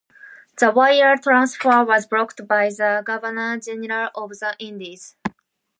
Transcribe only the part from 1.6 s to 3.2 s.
was blocked by the